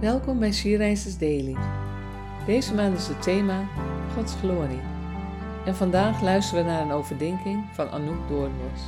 Welkom 0.00 0.38
bij 0.38 0.52
Sierreizers 0.52 1.18
Daily. 1.18 1.56
Deze 2.46 2.74
maand 2.74 2.98
is 2.98 3.06
het 3.06 3.22
thema 3.22 3.68
Gods 4.14 4.34
glorie. 4.34 4.80
En 5.66 5.74
vandaag 5.74 6.22
luisteren 6.22 6.64
we 6.64 6.70
naar 6.70 6.82
een 6.82 6.90
overdenking 6.90 7.64
van 7.74 7.88
Anouk 7.88 8.28
Doornbos. 8.28 8.80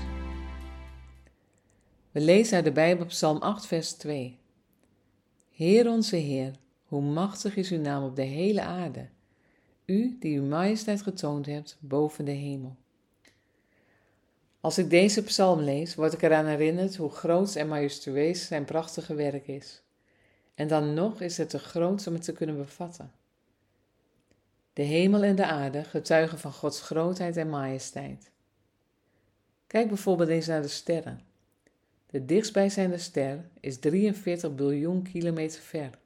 We 2.10 2.20
lezen 2.20 2.56
uit 2.56 2.64
de 2.64 2.72
Bijbel 2.72 3.06
Psalm 3.06 3.38
8 3.38 3.66
vers 3.66 3.92
2. 3.92 4.38
Heer 5.50 5.88
onze 5.88 6.16
Heer, 6.16 6.54
hoe 6.84 7.02
machtig 7.02 7.56
is 7.56 7.70
uw 7.70 7.80
naam 7.80 8.04
op 8.04 8.16
de 8.16 8.22
hele 8.22 8.62
aarde. 8.62 9.08
U 9.84 10.16
die 10.20 10.38
uw 10.38 10.46
majesteit 10.46 11.02
getoond 11.02 11.46
hebt 11.46 11.76
boven 11.80 12.24
de 12.24 12.30
hemel. 12.30 12.76
Als 14.60 14.78
ik 14.78 14.90
deze 14.90 15.22
psalm 15.22 15.60
lees, 15.60 15.94
word 15.94 16.12
ik 16.12 16.22
eraan 16.22 16.46
herinnerd 16.46 16.96
hoe 16.96 17.10
groot 17.10 17.54
en 17.54 17.68
majestueus 17.68 18.46
zijn 18.46 18.64
prachtige 18.64 19.14
werk 19.14 19.46
is. 19.46 19.82
En 20.54 20.68
dan 20.68 20.94
nog 20.94 21.20
is 21.20 21.36
het 21.36 21.50
te 21.50 21.58
groot 21.58 22.06
om 22.06 22.14
het 22.14 22.22
te 22.22 22.32
kunnen 22.32 22.56
bevatten. 22.56 23.12
De 24.72 24.82
hemel 24.82 25.22
en 25.22 25.36
de 25.36 25.46
aarde 25.46 25.84
getuigen 25.84 26.38
van 26.38 26.52
Gods 26.52 26.80
grootheid 26.80 27.36
en 27.36 27.48
majesteit. 27.48 28.30
Kijk 29.66 29.88
bijvoorbeeld 29.88 30.28
eens 30.28 30.46
naar 30.46 30.62
de 30.62 30.68
sterren. 30.68 31.20
De 32.06 32.24
dichtstbijzijnde 32.24 32.98
ster 32.98 33.44
is 33.60 33.78
43 33.78 34.54
biljoen 34.54 35.02
kilometer 35.02 35.60
ver. 35.60 35.98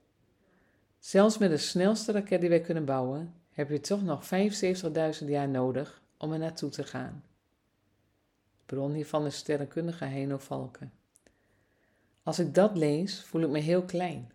Zelfs 0.98 1.38
met 1.38 1.51
de 1.51 1.56
snelste 1.56 2.12
raket 2.12 2.40
die 2.40 2.48
wij 2.48 2.60
kunnen 2.60 2.84
bouwen, 2.84 3.34
heb 3.51 3.70
je 3.70 3.80
toch 3.80 4.02
nog 4.02 4.28
75.000 5.23 5.26
jaar 5.26 5.48
nodig 5.48 6.02
om 6.18 6.32
er 6.32 6.38
naartoe 6.38 6.70
te 6.70 6.84
gaan. 6.84 7.24
Bron 8.66 8.92
hiervan 8.92 9.26
is 9.26 9.37
sterrenkundige 9.37 10.04
Heno 10.04 10.38
Valken. 10.38 10.92
Als 12.23 12.38
ik 12.38 12.54
dat 12.54 12.76
lees, 12.76 13.23
voel 13.23 13.42
ik 13.42 13.48
me 13.48 13.59
heel 13.59 13.82
klein 13.82 14.30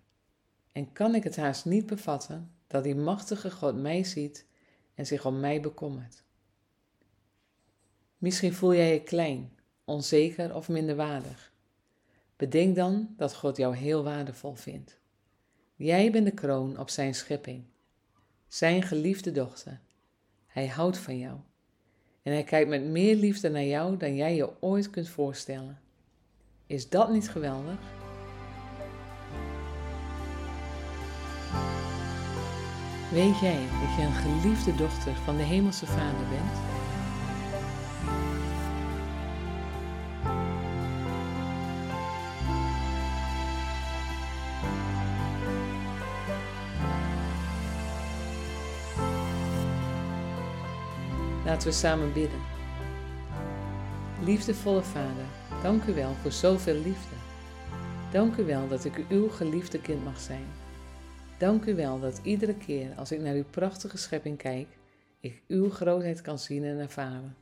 en 0.72 0.94
kan 0.94 1.16
ik 1.16 1.24
het 1.24 1.36
haast 1.36 1.66
niet 1.66 1.86
bevatten 1.86 2.52
dat 2.68 2.84
die 2.84 2.96
machtige 2.96 3.52
God 3.52 3.76
mij 3.76 4.04
ziet 4.04 4.46
en 4.94 5.06
zich 5.06 5.26
om 5.26 5.40
mij 5.40 5.62
bekommert. 5.62 6.24
Misschien 8.18 8.54
voel 8.54 8.76
jij 8.76 8.94
je 8.94 9.04
klein, 9.04 9.52
onzeker 9.86 10.56
of 10.56 10.70
minderwaardig. 10.70 11.54
Bedenk 12.36 12.76
dan 12.76 13.14
dat 13.18 13.36
God 13.36 13.58
jou 13.58 13.76
heel 13.76 14.04
waardevol 14.04 14.56
vindt. 14.56 15.00
Jij 15.76 16.12
bent 16.12 16.26
de 16.26 16.32
kroon 16.32 16.80
op 16.80 16.90
zijn 16.90 17.16
schepping, 17.16 17.64
zijn 18.48 18.84
geliefde 18.84 19.32
dochter. 19.32 19.80
Hij 20.48 20.68
houdt 20.68 20.98
van 20.98 21.18
jou 21.18 21.38
en 22.22 22.34
hij 22.34 22.44
kijkt 22.44 22.70
met 22.70 22.84
meer 22.84 23.16
liefde 23.16 23.50
naar 23.50 23.64
jou 23.64 23.98
dan 23.98 24.16
jij 24.16 24.36
je 24.36 24.62
ooit 24.62 24.90
kunt 24.90 25.10
voorstellen. 25.10 25.80
Is 26.66 26.90
dat 26.90 27.12
niet 27.12 27.30
geweldig? 27.30 28.01
Weet 33.12 33.40
jij 33.40 33.60
dat 33.82 33.96
je 33.98 34.02
een 34.02 34.14
geliefde 34.14 34.76
dochter 34.76 35.14
van 35.24 35.38
de 35.38 35.44
Hemelse 35.44 35.86
Vader 35.86 36.28
bent? 36.30 36.58
Laten 51.46 51.68
we 51.68 51.74
samen 51.74 52.14
bidden. 52.14 52.40
Liefdevolle 54.24 54.84
Vader, 54.84 55.26
dank 55.64 55.84
u 55.84 55.94
wel 55.94 56.16
voor 56.22 56.32
zoveel 56.32 56.76
liefde. 56.76 57.16
Dank 58.12 58.36
u 58.36 58.46
wel 58.46 58.68
dat 58.68 58.86
ik 58.86 59.06
uw 59.10 59.30
geliefde 59.30 59.80
kind 59.80 60.04
mag 60.04 60.20
zijn. 60.20 60.46
Dank 61.42 61.66
u 61.66 61.76
wel 61.76 62.00
dat 62.00 62.20
iedere 62.24 62.56
keer 62.56 62.94
als 62.96 63.12
ik 63.12 63.20
naar 63.20 63.34
uw 63.34 63.46
prachtige 63.50 63.98
schepping 63.98 64.38
kijk, 64.38 64.68
ik 65.20 65.42
uw 65.48 65.70
grootheid 65.70 66.22
kan 66.22 66.40
zien 66.40 66.64
en 66.64 66.80
ervaren. 66.80 67.36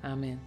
Amen. 0.00 0.40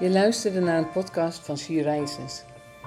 Je 0.00 0.10
luisterde 0.10 0.60
naar 0.60 0.78
een 0.78 0.90
podcast 0.90 1.38
van 1.38 1.58
She 1.58 1.82
Rises. 1.82 2.44